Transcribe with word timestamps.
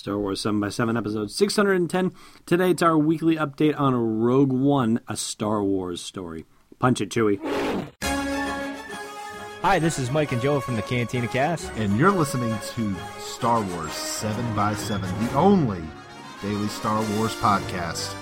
Star 0.00 0.18
Wars 0.18 0.40
7 0.40 0.58
by 0.58 0.70
7 0.70 0.96
episode 0.96 1.30
610. 1.30 2.12
Today 2.46 2.70
it's 2.70 2.80
our 2.80 2.96
weekly 2.96 3.36
update 3.36 3.78
on 3.78 3.94
Rogue 3.94 4.50
One, 4.50 4.98
a 5.06 5.14
Star 5.14 5.62
Wars 5.62 6.00
story. 6.00 6.46
Punch 6.78 7.02
it, 7.02 7.10
Chewie. 7.10 7.38
Hi, 9.60 9.78
this 9.78 9.98
is 9.98 10.10
Mike 10.10 10.32
and 10.32 10.40
Joe 10.40 10.58
from 10.58 10.76
the 10.76 10.82
Cantina 10.82 11.28
Cast. 11.28 11.70
And 11.72 11.98
you're 11.98 12.12
listening 12.12 12.58
to 12.76 12.96
Star 13.18 13.60
Wars 13.60 13.92
7 13.92 14.56
by 14.56 14.72
7 14.72 15.26
the 15.26 15.34
only 15.34 15.82
daily 16.40 16.68
Star 16.68 17.04
Wars 17.18 17.34
podcast. 17.36 18.14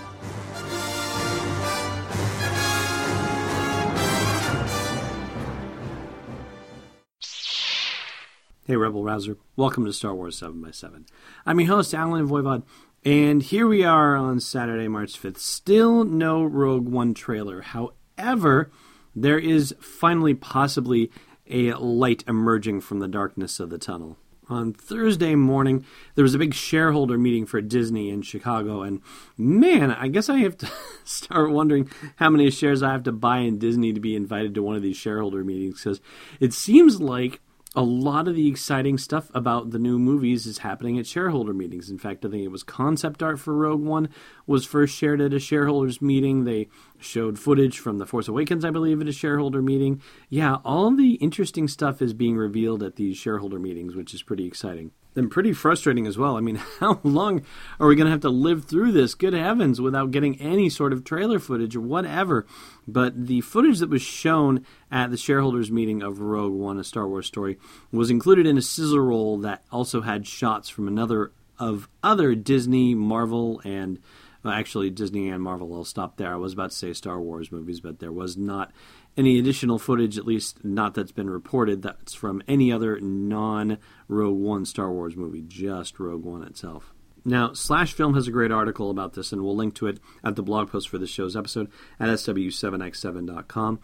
Hey, 8.69 8.77
Rebel 8.77 9.03
Rouser. 9.03 9.39
Welcome 9.57 9.87
to 9.87 9.95
Star 9.95 10.15
Wars 10.15 10.37
7 10.37 10.61
by 10.61 10.73
7 10.73 11.07
I'm 11.47 11.59
your 11.59 11.71
host, 11.71 11.95
Allen 11.95 12.29
Voivod, 12.29 12.65
and 13.03 13.43
here 13.43 13.67
we 13.67 13.83
are 13.83 14.15
on 14.15 14.41
Saturday, 14.41 14.89
March 14.89 15.19
5th. 15.19 15.39
Still 15.39 16.05
no 16.05 16.45
Rogue 16.45 16.87
One 16.87 17.15
trailer. 17.15 17.63
However, 17.63 18.71
there 19.17 19.39
is 19.39 19.75
finally 19.81 20.35
possibly 20.35 21.11
a 21.49 21.73
light 21.77 22.25
emerging 22.29 22.83
from 22.83 22.99
the 22.99 23.09
darkness 23.09 23.59
of 23.59 23.71
the 23.71 23.79
tunnel. 23.79 24.19
On 24.51 24.75
Thursday 24.75 25.35
morning, 25.35 25.87
there 26.15 26.23
was 26.23 26.35
a 26.35 26.39
big 26.39 26.53
shareholder 26.53 27.17
meeting 27.17 27.47
for 27.47 27.63
Disney 27.63 28.11
in 28.11 28.21
Chicago, 28.21 28.83
and 28.83 29.01
man, 29.39 29.93
I 29.93 30.09
guess 30.09 30.29
I 30.29 30.41
have 30.41 30.59
to 30.59 30.71
start 31.05 31.53
wondering 31.53 31.91
how 32.17 32.29
many 32.29 32.51
shares 32.51 32.83
I 32.83 32.93
have 32.93 33.05
to 33.05 33.13
buy 33.13 33.39
in 33.39 33.59
Disney 33.59 33.95
to 33.95 34.01
be 34.01 34.15
invited 34.15 34.55
to 34.57 34.63
one 34.63 34.77
of 34.77 34.83
these 34.83 34.99
shareholder 34.99 35.43
meetings 35.43 35.83
because 35.83 36.03
it 36.39 36.53
seems 36.53 37.01
like 37.01 37.41
a 37.75 37.83
lot 37.83 38.27
of 38.29 38.35
the 38.35 38.49
exciting 38.49 38.97
stuff 38.97 39.31
about 39.35 39.71
the 39.71 39.79
new 39.79 39.99
movies 39.99 40.47
is 40.47 40.59
happening 40.59 40.99
at 40.99 41.07
shareholder 41.07 41.53
meetings. 41.53 41.91
In 41.91 41.99
fact, 41.99 42.25
I 42.25 42.29
think 42.29 42.45
it 42.45 42.49
was 42.49 42.63
concept 42.63 43.23
art 43.23 43.39
for 43.39 43.55
Rogue 43.55 43.83
One 43.83 44.09
was 44.47 44.65
first 44.65 44.97
shared 44.97 45.21
at 45.21 45.35
a 45.35 45.39
shareholders 45.39 46.01
meeting. 46.01 46.45
They 46.45 46.69
showed 46.99 47.39
footage 47.39 47.79
from 47.79 47.99
The 47.99 48.07
Force 48.07 48.27
Awakens, 48.27 48.65
I 48.65 48.71
believe, 48.71 49.01
at 49.01 49.09
a 49.09 49.13
shareholder 49.13 49.61
meeting. 49.61 50.01
Yeah, 50.29 50.57
all 50.65 50.91
the 50.91 51.15
interesting 51.15 51.69
stuff 51.69 52.01
is 52.01 52.15
being 52.15 52.37
revealed 52.37 52.83
at 52.83 52.97
these 52.97 53.17
shareholder 53.17 53.59
meetings, 53.59 53.95
which 53.95 54.15
is 54.15 54.23
pretty 54.23 54.47
exciting 54.47 54.93
and 55.17 55.31
pretty 55.31 55.53
frustrating 55.53 56.07
as 56.07 56.17
well. 56.17 56.37
I 56.37 56.41
mean, 56.41 56.57
how 56.81 57.01
long 57.03 57.43
are 57.81 57.87
we 57.87 57.97
going 57.97 58.07
to 58.07 58.13
have 58.13 58.21
to 58.21 58.31
live 58.31 58.65
through 58.65 58.93
this? 58.93 59.15
Good 59.15 59.33
heavens, 59.33 59.81
without 59.81 60.11
getting 60.11 60.41
any 60.41 60.71
sort 60.71 60.93
of 60.93 61.05
trailer 61.05 61.39
footage 61.39 61.77
or 61.77 61.81
whatever. 61.81 62.47
But 62.87 63.27
the 63.27 63.41
footage 63.43 63.79
that 63.81 63.91
was 63.91 64.03
shown 64.03 64.65
at 64.91 65.11
the 65.11 65.17
shareholders' 65.17 65.71
meeting 65.71 66.03
of 66.03 66.21
Rogue 66.21 66.55
One, 66.55 66.79
a 66.79 66.85
Star 66.85 67.09
Wars 67.09 67.27
story, 67.27 67.59
was 67.93 68.11
included 68.11 68.47
in 68.47 68.59
a 68.59 68.63
sizzle 68.63 69.01
reel 69.01 69.37
that 69.39 69.65
also 69.71 70.03
had 70.03 70.27
shots 70.27 70.69
from 70.69 70.89
another 70.89 71.33
of 71.59 71.89
other 72.03 72.35
Disney, 72.37 72.95
Marvel, 72.95 73.61
and 73.65 73.99
well, 74.43 74.55
actually 74.55 74.91
Disney 74.91 75.29
and 75.29 75.43
Marvel. 75.43 75.75
I'll 75.75 75.85
stop 75.85 76.17
there. 76.17 76.33
I 76.33 76.37
was 76.37 76.53
about 76.53 76.71
to 76.71 76.77
say 76.77 76.93
Star 76.93 77.21
Wars 77.21 77.51
movies, 77.51 77.81
but 77.81 77.99
there 77.99 78.13
was 78.13 78.37
not 78.37 78.73
any 79.17 79.39
additional 79.39 79.79
footage, 79.79 80.17
at 80.17 80.27
least 80.27 80.65
not 80.65 80.95
that's 80.95 81.13
been 81.13 81.31
reported, 81.31 81.83
that's 81.83 82.15
from 82.15 82.43
any 82.47 82.73
other 82.73 83.01
non 83.01 83.79
Rogue 84.07 84.39
One 84.39 84.65
Star 84.65 84.93
Wars 84.93 85.17
movie, 85.17 85.43
just 85.47 85.99
Rogue 85.99 86.25
One 86.25 86.43
itself. 86.43 86.95
Now, 87.25 87.53
Slash 87.53 87.93
Film 87.93 88.15
has 88.15 88.29
a 88.29 88.33
great 88.33 88.53
article 88.53 88.91
about 88.91 89.15
this, 89.15 89.33
and 89.33 89.43
we'll 89.43 89.57
link 89.57 89.75
to 89.77 89.87
it 89.87 89.99
at 90.25 90.37
the 90.37 90.43
blog 90.43 90.71
post 90.71 90.89
for 90.89 90.99
this 90.99 91.11
show's 91.11 91.37
episode 91.37 91.71
at 91.99 92.09
sw7x7.com. 92.09 93.81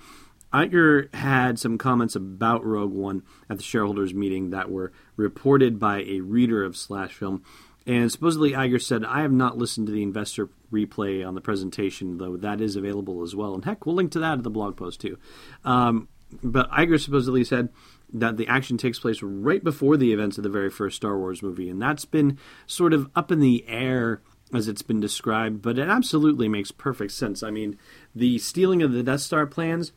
Iger 0.55 1.13
had 1.13 1.59
some 1.59 1.77
comments 1.77 2.15
about 2.15 2.65
Rogue 2.65 2.93
One 2.93 3.25
at 3.51 3.57
the 3.57 3.63
shareholders 3.65 4.15
meeting 4.15 4.51
that 4.51 4.71
were 4.71 4.93
reported 5.17 5.81
by 5.81 6.03
a 6.03 6.21
reader 6.21 6.63
of 6.63 6.77
Slash 6.77 7.13
Film 7.13 7.43
and 7.87 8.11
supposedly, 8.11 8.53
Iger 8.53 8.81
said, 8.81 9.05
I 9.05 9.21
have 9.21 9.33
not 9.33 9.59
listened 9.59 9.89
to 9.89 9.93
the 9.93 10.03
investor 10.03 10.49
replay 10.73 11.27
on 11.27 11.35
the 11.35 11.41
presentation, 11.41 12.17
though 12.19 12.37
that 12.39 12.61
is 12.61 12.77
available 12.77 13.23
as 13.23 13.35
well. 13.35 13.55
And 13.55 13.65
heck, 13.65 13.85
we'll 13.85 13.95
link 13.95 14.13
to 14.13 14.21
that 14.21 14.35
in 14.35 14.43
the 14.43 14.51
blog 14.51 14.77
post 14.77 15.01
too. 15.01 15.19
Um, 15.65 16.09
but 16.43 16.71
Iger 16.71 16.99
supposedly 16.99 17.45
said 17.45 17.69
that 18.13 18.37
the 18.37 18.49
action 18.49 18.79
takes 18.79 18.99
place 18.99 19.23
right 19.23 19.63
before 19.63 19.97
the 19.97 20.13
events 20.13 20.39
of 20.39 20.45
the 20.45 20.51
very 20.51 20.71
first 20.71 20.97
Star 20.97 21.19
Wars 21.19 21.43
movie. 21.43 21.69
And 21.69 21.81
that's 21.81 22.05
been 22.05 22.39
sort 22.67 22.95
of 22.95 23.11
up 23.15 23.31
in 23.31 23.41
the 23.41 23.65
air 23.69 24.23
as 24.53 24.69
it's 24.69 24.83
been 24.83 25.01
described, 25.01 25.61
but 25.63 25.79
it 25.79 25.89
absolutely 25.89 26.49
makes 26.49 26.71
perfect 26.71 27.13
sense. 27.13 27.43
I 27.43 27.51
mean, 27.51 27.79
the 28.15 28.39
stealing 28.39 28.83
of 28.83 28.93
the 28.93 29.03
Death 29.03 29.21
Star 29.21 29.47
plans 29.47 29.93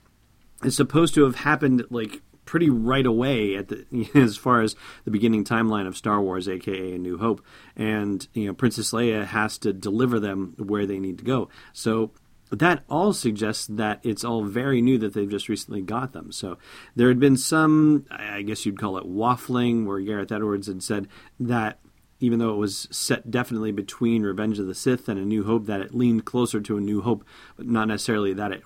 is 0.63 0.75
supposed 0.75 1.13
to 1.13 1.23
have 1.23 1.35
happened 1.35 1.85
like 1.89 2.21
pretty 2.47 2.69
right 2.69 3.05
away 3.05 3.55
at 3.55 3.67
the 3.67 3.85
as 4.15 4.37
far 4.37 4.61
as 4.61 4.75
the 5.05 5.11
beginning 5.11 5.43
timeline 5.43 5.85
of 5.85 5.95
Star 5.95 6.19
Wars, 6.19 6.47
aka 6.47 6.95
A 6.95 6.97
New 6.97 7.19
Hope, 7.19 7.45
and 7.75 8.27
you 8.33 8.47
know 8.47 8.53
Princess 8.53 8.91
Leia 8.91 9.25
has 9.25 9.59
to 9.59 9.73
deliver 9.73 10.19
them 10.19 10.55
where 10.57 10.87
they 10.87 10.99
need 10.99 11.19
to 11.19 11.23
go. 11.23 11.49
So 11.73 12.11
that 12.49 12.83
all 12.89 13.13
suggests 13.13 13.67
that 13.67 13.99
it's 14.03 14.23
all 14.23 14.43
very 14.43 14.81
new 14.81 14.97
that 14.99 15.13
they've 15.13 15.29
just 15.29 15.49
recently 15.49 15.81
got 15.81 16.13
them. 16.13 16.31
So 16.31 16.57
there 16.95 17.09
had 17.09 17.19
been 17.19 17.37
some, 17.37 18.05
I 18.09 18.41
guess 18.41 18.65
you'd 18.65 18.79
call 18.79 18.97
it 18.97 19.05
waffling, 19.05 19.85
where 19.85 19.99
Gareth 19.99 20.31
Edwards 20.31 20.67
had 20.67 20.81
said 20.81 21.07
that 21.39 21.79
even 22.19 22.39
though 22.39 22.53
it 22.53 22.57
was 22.57 22.87
set 22.89 23.29
definitely 23.29 23.71
between 23.71 24.23
Revenge 24.23 24.59
of 24.59 24.67
the 24.67 24.73
Sith 24.73 25.07
and 25.07 25.19
A 25.19 25.25
New 25.25 25.43
Hope, 25.43 25.65
that 25.67 25.81
it 25.81 25.93
leaned 25.93 26.25
closer 26.25 26.59
to 26.61 26.77
A 26.77 26.81
New 26.81 27.01
Hope, 27.01 27.23
but 27.55 27.67
not 27.67 27.87
necessarily 27.87 28.33
that 28.33 28.51
it 28.51 28.63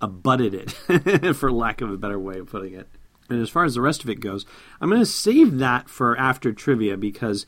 abutted 0.00 0.54
it, 0.54 1.34
for 1.36 1.52
lack 1.52 1.80
of 1.80 1.90
a 1.90 1.98
better 1.98 2.18
way 2.18 2.38
of 2.38 2.46
putting 2.48 2.74
it. 2.74 2.88
And 3.30 3.40
as 3.40 3.50
far 3.50 3.64
as 3.64 3.74
the 3.74 3.80
rest 3.80 4.04
of 4.04 4.10
it 4.10 4.20
goes, 4.20 4.44
I'm 4.80 4.90
going 4.90 5.00
to 5.00 5.06
save 5.06 5.58
that 5.58 5.88
for 5.88 6.18
after 6.18 6.52
trivia 6.52 6.96
because 6.96 7.46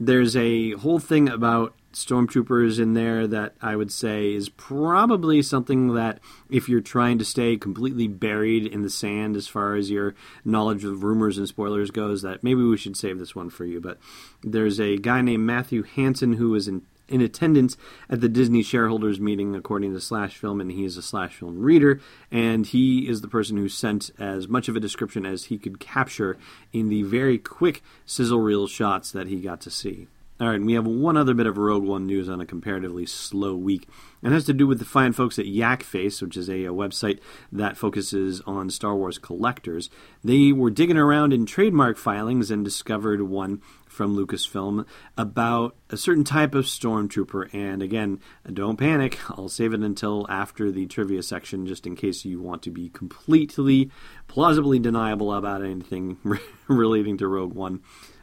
there's 0.00 0.36
a 0.36 0.72
whole 0.72 0.98
thing 0.98 1.28
about 1.28 1.74
stormtroopers 1.92 2.78
in 2.78 2.94
there 2.94 3.26
that 3.26 3.54
I 3.60 3.74
would 3.74 3.90
say 3.90 4.32
is 4.32 4.48
probably 4.50 5.42
something 5.42 5.94
that 5.94 6.20
if 6.48 6.68
you're 6.68 6.80
trying 6.80 7.18
to 7.18 7.24
stay 7.24 7.56
completely 7.56 8.06
buried 8.06 8.66
in 8.66 8.82
the 8.82 8.90
sand 8.90 9.36
as 9.36 9.48
far 9.48 9.74
as 9.74 9.90
your 9.90 10.14
knowledge 10.44 10.84
of 10.84 11.02
rumors 11.02 11.38
and 11.38 11.48
spoilers 11.48 11.90
goes 11.90 12.22
that 12.22 12.44
maybe 12.44 12.62
we 12.62 12.76
should 12.76 12.96
save 12.96 13.18
this 13.18 13.34
one 13.34 13.50
for 13.50 13.64
you. 13.64 13.80
But 13.80 13.98
there's 14.42 14.78
a 14.78 14.98
guy 14.98 15.22
named 15.22 15.44
Matthew 15.44 15.82
Hansen 15.82 16.34
who 16.34 16.54
is 16.54 16.68
in 16.68 16.82
in 17.08 17.20
attendance 17.20 17.76
at 18.08 18.20
the 18.20 18.28
Disney 18.28 18.62
shareholders 18.62 19.20
meeting, 19.20 19.54
according 19.54 19.92
to 19.94 20.00
Slash 20.00 20.36
Film, 20.36 20.60
and 20.60 20.70
he 20.70 20.84
is 20.84 20.96
a 20.96 21.02
Slash 21.02 21.36
Film 21.36 21.58
reader, 21.58 22.00
and 22.30 22.66
he 22.66 23.08
is 23.08 23.20
the 23.20 23.28
person 23.28 23.56
who 23.56 23.68
sent 23.68 24.10
as 24.18 24.48
much 24.48 24.68
of 24.68 24.76
a 24.76 24.80
description 24.80 25.24
as 25.24 25.44
he 25.44 25.58
could 25.58 25.80
capture 25.80 26.36
in 26.72 26.88
the 26.88 27.02
very 27.02 27.38
quick 27.38 27.82
sizzle 28.04 28.40
reel 28.40 28.66
shots 28.66 29.10
that 29.12 29.26
he 29.26 29.40
got 29.40 29.60
to 29.62 29.70
see. 29.70 30.08
All 30.40 30.46
right, 30.46 30.54
and 30.54 30.66
we 30.66 30.74
have 30.74 30.86
one 30.86 31.16
other 31.16 31.34
bit 31.34 31.48
of 31.48 31.58
Rogue 31.58 31.82
One 31.82 32.06
news 32.06 32.28
on 32.28 32.40
a 32.40 32.46
comparatively 32.46 33.06
slow 33.06 33.56
week, 33.56 33.88
and 34.22 34.32
it 34.32 34.36
has 34.36 34.44
to 34.44 34.52
do 34.52 34.68
with 34.68 34.78
the 34.78 34.84
fine 34.84 35.12
folks 35.12 35.36
at 35.36 35.46
Yakface, 35.46 36.22
which 36.22 36.36
is 36.36 36.48
a, 36.48 36.66
a, 36.66 36.72
website 36.72 37.18
that 37.50 37.76
focuses 37.76 38.40
on 38.42 38.70
Star 38.70 38.94
Wars 38.94 39.18
collectors. 39.18 39.90
They 40.22 40.52
were 40.52 40.70
digging 40.70 40.96
around 40.96 41.32
in 41.32 41.44
trademark 41.44 41.96
filings 41.96 42.52
and 42.52 42.64
discovered 42.64 43.22
one 43.22 43.62
from 43.88 44.16
Lucasfilm 44.16 44.86
about 45.16 45.74
a 45.90 45.96
certain 45.96 46.22
type 46.22 46.54
of 46.54 46.66
stormtrooper. 46.66 47.52
And 47.52 47.82
again, 47.82 48.20
don't 48.52 48.76
panic. 48.76 49.18
I'll 49.30 49.48
save 49.48 49.74
it 49.74 49.80
until 49.80 50.24
after 50.30 50.70
the 50.70 50.86
trivia 50.86 51.24
section, 51.24 51.66
just 51.66 51.84
in 51.84 51.96
case 51.96 52.24
you 52.24 52.40
want 52.40 52.62
to 52.62 52.70
be 52.70 52.90
completely, 52.90 53.90
plausibly 54.28 54.78
deniable 54.78 55.34
about 55.34 55.64
anything 55.64 56.18
relating 56.68 57.18
to 57.18 57.26
Rogue 57.26 57.54
One 57.54 57.80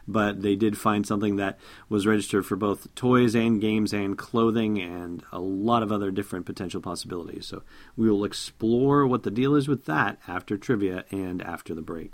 but 0.07 0.41
they 0.41 0.55
did 0.55 0.77
find 0.77 1.05
something 1.05 1.35
that 1.37 1.57
was 1.89 2.07
registered 2.07 2.45
for 2.45 2.55
both 2.55 2.93
toys 2.95 3.35
and 3.35 3.61
games 3.61 3.93
and 3.93 4.17
clothing 4.17 4.79
and 4.79 5.23
a 5.31 5.39
lot 5.39 5.83
of 5.83 5.91
other 5.91 6.11
different 6.11 6.45
potential 6.45 6.81
possibilities. 6.81 7.45
So 7.45 7.63
we 7.95 8.09
will 8.09 8.23
explore 8.23 9.05
what 9.07 9.23
the 9.23 9.31
deal 9.31 9.55
is 9.55 9.67
with 9.67 9.85
that 9.85 10.19
after 10.27 10.57
trivia 10.57 11.05
and 11.11 11.41
after 11.41 11.73
the 11.73 11.81
break. 11.81 12.13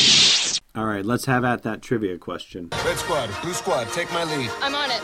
All 0.73 0.85
right, 0.85 1.03
let's 1.05 1.25
have 1.25 1.43
at 1.43 1.63
that 1.63 1.81
trivia 1.81 2.17
question. 2.17 2.69
Red 2.85 2.97
squad, 2.97 3.29
blue 3.41 3.51
squad, 3.51 3.89
take 3.89 4.09
my 4.13 4.23
lead. 4.23 4.49
I'm 4.61 4.73
on 4.73 4.89
it. 4.89 5.03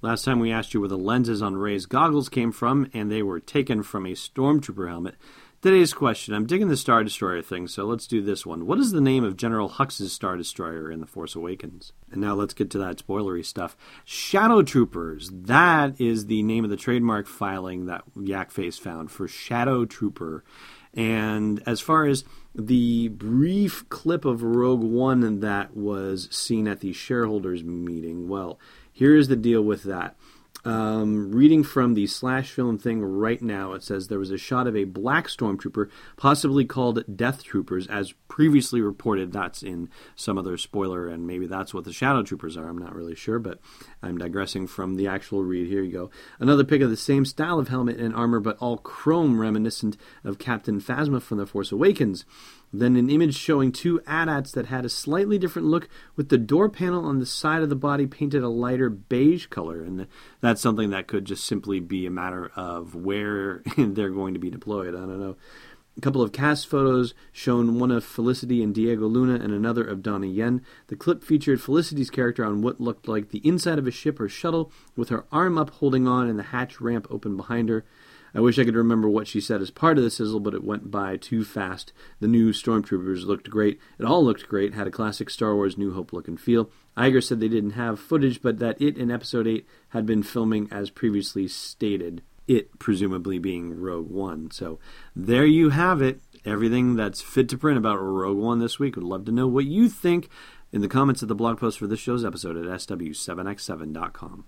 Last 0.00 0.24
time 0.24 0.38
we 0.38 0.52
asked 0.52 0.74
you 0.74 0.78
where 0.78 0.88
the 0.88 0.96
lenses 0.96 1.42
on 1.42 1.56
Rey's 1.56 1.86
goggles 1.86 2.28
came 2.28 2.52
from, 2.52 2.88
and 2.94 3.10
they 3.10 3.24
were 3.24 3.40
taken 3.40 3.82
from 3.82 4.06
a 4.06 4.10
stormtrooper 4.10 4.88
helmet. 4.88 5.16
Today's 5.60 5.92
question. 5.92 6.34
I'm 6.34 6.46
digging 6.46 6.68
the 6.68 6.76
Star 6.76 7.02
Destroyer 7.02 7.42
thing, 7.42 7.66
so 7.66 7.84
let's 7.84 8.06
do 8.06 8.22
this 8.22 8.46
one. 8.46 8.66
What 8.66 8.78
is 8.78 8.92
the 8.92 9.00
name 9.00 9.24
of 9.24 9.36
General 9.36 9.68
Hux's 9.68 10.12
Star 10.12 10.36
Destroyer 10.36 10.88
in 10.88 11.00
The 11.00 11.06
Force 11.06 11.34
Awakens? 11.34 11.92
And 12.12 12.20
now 12.20 12.34
let's 12.34 12.54
get 12.54 12.70
to 12.72 12.78
that 12.78 12.98
spoilery 12.98 13.44
stuff. 13.44 13.76
Shadow 14.04 14.62
Troopers. 14.62 15.30
That 15.32 16.00
is 16.00 16.26
the 16.26 16.44
name 16.44 16.62
of 16.62 16.70
the 16.70 16.76
trademark 16.76 17.26
filing 17.26 17.86
that 17.86 18.04
Yakface 18.16 18.78
found 18.78 19.10
for 19.10 19.26
Shadow 19.26 19.84
Trooper. 19.84 20.44
And 20.92 21.60
as 21.66 21.80
far 21.80 22.06
as 22.06 22.24
the 22.54 23.08
brief 23.08 23.88
clip 23.88 24.24
of 24.24 24.42
Rogue 24.42 24.82
One 24.82 25.40
that 25.40 25.76
was 25.76 26.28
seen 26.30 26.68
at 26.68 26.80
the 26.80 26.92
shareholders 26.92 27.64
meeting, 27.64 28.28
well, 28.28 28.58
here's 28.92 29.28
the 29.28 29.36
deal 29.36 29.62
with 29.62 29.82
that. 29.84 30.16
Um, 30.64 31.30
reading 31.30 31.62
from 31.62 31.92
the 31.92 32.06
slash 32.06 32.50
film 32.50 32.78
thing 32.78 33.02
right 33.02 33.42
now, 33.42 33.72
it 33.74 33.82
says 33.82 34.08
there 34.08 34.18
was 34.18 34.30
a 34.30 34.38
shot 34.38 34.66
of 34.66 34.74
a 34.74 34.84
black 34.84 35.28
stormtrooper, 35.28 35.90
possibly 36.16 36.64
called 36.64 37.04
Death 37.14 37.44
Troopers, 37.44 37.86
as 37.86 38.12
previously 38.28 38.80
reported. 38.80 39.32
That's 39.32 39.62
in 39.62 39.90
some 40.16 40.38
other 40.38 40.56
spoiler, 40.56 41.06
and 41.06 41.26
maybe 41.26 41.46
that's 41.46 41.74
what 41.74 41.84
the 41.84 41.92
Shadow 41.92 42.22
Troopers 42.22 42.56
are. 42.56 42.66
I'm 42.66 42.78
not 42.78 42.94
really 42.94 43.14
sure, 43.14 43.38
but 43.38 43.60
I'm 44.02 44.16
digressing 44.16 44.66
from 44.66 44.94
the 44.94 45.06
actual 45.06 45.44
read. 45.44 45.68
Here 45.68 45.82
you 45.82 45.92
go. 45.92 46.10
Another 46.38 46.64
pic 46.64 46.80
of 46.80 46.90
the 46.90 46.96
same 46.96 47.26
style 47.26 47.58
of 47.58 47.68
helmet 47.68 47.98
and 47.98 48.14
armor, 48.14 48.40
but 48.40 48.56
all 48.58 48.78
chrome, 48.78 49.38
reminiscent 49.38 49.98
of 50.24 50.38
Captain 50.38 50.80
Phasma 50.80 51.20
from 51.20 51.38
The 51.38 51.46
Force 51.46 51.72
Awakens. 51.72 52.24
Then 52.76 52.96
an 52.96 53.08
image 53.08 53.36
showing 53.36 53.70
two 53.70 54.00
AT-ATs 54.04 54.50
that 54.52 54.66
had 54.66 54.84
a 54.84 54.88
slightly 54.88 55.38
different 55.38 55.68
look 55.68 55.88
with 56.16 56.28
the 56.28 56.38
door 56.38 56.68
panel 56.68 57.04
on 57.04 57.20
the 57.20 57.26
side 57.26 57.62
of 57.62 57.68
the 57.68 57.76
body 57.76 58.04
painted 58.04 58.42
a 58.42 58.48
lighter 58.48 58.90
beige 58.90 59.46
color. 59.46 59.82
And 59.82 60.08
that's 60.40 60.60
something 60.60 60.90
that 60.90 61.06
could 61.06 61.24
just 61.24 61.44
simply 61.44 61.78
be 61.78 62.04
a 62.04 62.10
matter 62.10 62.50
of 62.56 62.96
where 62.96 63.62
they're 63.78 64.10
going 64.10 64.34
to 64.34 64.40
be 64.40 64.50
deployed. 64.50 64.88
I 64.88 64.98
don't 64.98 65.20
know. 65.20 65.36
A 65.96 66.00
couple 66.00 66.22
of 66.22 66.32
cast 66.32 66.66
photos 66.66 67.14
shown 67.30 67.78
one 67.78 67.92
of 67.92 68.02
Felicity 68.02 68.60
and 68.60 68.74
Diego 68.74 69.06
Luna 69.06 69.34
and 69.34 69.52
another 69.52 69.84
of 69.84 70.02
Donnie 70.02 70.32
Yen. 70.32 70.60
The 70.88 70.96
clip 70.96 71.22
featured 71.22 71.60
Felicity's 71.60 72.10
character 72.10 72.44
on 72.44 72.62
what 72.62 72.80
looked 72.80 73.06
like 73.06 73.30
the 73.30 73.46
inside 73.46 73.78
of 73.78 73.86
a 73.86 73.92
ship 73.92 74.18
or 74.18 74.28
shuttle 74.28 74.72
with 74.96 75.10
her 75.10 75.26
arm 75.30 75.56
up 75.56 75.70
holding 75.70 76.08
on 76.08 76.28
and 76.28 76.36
the 76.36 76.44
hatch 76.44 76.80
ramp 76.80 77.06
open 77.08 77.36
behind 77.36 77.68
her. 77.68 77.84
I 78.34 78.40
wish 78.40 78.58
I 78.58 78.64
could 78.64 78.74
remember 78.74 79.08
what 79.08 79.28
she 79.28 79.40
said 79.40 79.62
as 79.62 79.70
part 79.70 79.96
of 79.96 80.02
the 80.02 80.10
sizzle, 80.10 80.40
but 80.40 80.54
it 80.54 80.64
went 80.64 80.90
by 80.90 81.16
too 81.16 81.44
fast. 81.44 81.92
The 82.18 82.26
new 82.26 82.52
Stormtroopers 82.52 83.24
looked 83.24 83.48
great. 83.48 83.78
It 83.98 84.04
all 84.04 84.24
looked 84.24 84.48
great, 84.48 84.74
had 84.74 84.88
a 84.88 84.90
classic 84.90 85.30
Star 85.30 85.54
Wars 85.54 85.78
New 85.78 85.94
Hope 85.94 86.12
look 86.12 86.26
and 86.26 86.40
feel. 86.40 86.68
Iger 86.96 87.22
said 87.22 87.38
they 87.38 87.48
didn't 87.48 87.70
have 87.70 88.00
footage, 88.00 88.42
but 88.42 88.58
that 88.58 88.80
it 88.80 88.96
and 88.96 89.12
Episode 89.12 89.46
8 89.46 89.66
had 89.90 90.04
been 90.04 90.24
filming 90.24 90.68
as 90.72 90.90
previously 90.90 91.46
stated. 91.46 92.22
It 92.48 92.78
presumably 92.78 93.38
being 93.38 93.80
Rogue 93.80 94.10
One. 94.10 94.50
So 94.50 94.78
there 95.14 95.46
you 95.46 95.70
have 95.70 96.02
it. 96.02 96.20
Everything 96.44 96.96
that's 96.96 97.22
fit 97.22 97.48
to 97.50 97.58
print 97.58 97.78
about 97.78 97.96
Rogue 97.96 98.36
One 98.36 98.58
this 98.58 98.78
week. 98.78 98.96
Would 98.96 99.04
love 99.04 99.24
to 99.26 99.32
know 99.32 99.46
what 99.46 99.64
you 99.64 99.88
think 99.88 100.28
in 100.72 100.80
the 100.80 100.88
comments 100.88 101.22
of 101.22 101.28
the 101.28 101.34
blog 101.34 101.58
post 101.58 101.78
for 101.78 101.86
this 101.86 102.00
show's 102.00 102.24
episode 102.24 102.56
at 102.56 102.64
sw7x7.com. 102.64 104.44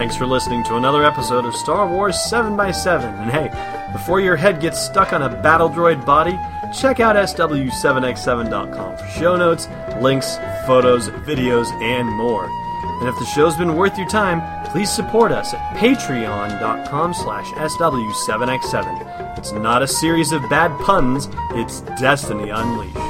Thanks 0.00 0.16
for 0.16 0.26
listening 0.26 0.64
to 0.64 0.76
another 0.76 1.04
episode 1.04 1.44
of 1.44 1.54
Star 1.54 1.86
Wars 1.86 2.16
7x7. 2.16 3.04
And 3.20 3.30
hey, 3.30 3.92
before 3.92 4.18
your 4.18 4.34
head 4.34 4.58
gets 4.58 4.80
stuck 4.80 5.12
on 5.12 5.20
a 5.20 5.28
battle 5.42 5.68
droid 5.68 6.06
body, 6.06 6.38
check 6.74 7.00
out 7.00 7.16
SW7x7.com 7.16 8.96
for 8.96 9.06
show 9.08 9.36
notes, 9.36 9.68
links, 10.00 10.38
photos, 10.66 11.10
videos, 11.10 11.70
and 11.82 12.08
more. 12.08 12.46
And 13.00 13.08
if 13.10 13.18
the 13.18 13.26
show's 13.26 13.58
been 13.58 13.76
worth 13.76 13.98
your 13.98 14.08
time, 14.08 14.40
please 14.70 14.90
support 14.90 15.32
us 15.32 15.52
at 15.52 15.76
patreon.com 15.76 17.12
slash 17.12 17.48
SW7x7. 17.48 19.36
It's 19.36 19.52
not 19.52 19.82
a 19.82 19.86
series 19.86 20.32
of 20.32 20.40
bad 20.48 20.70
puns, 20.80 21.28
it's 21.50 21.82
Destiny 22.00 22.48
Unleashed. 22.48 23.09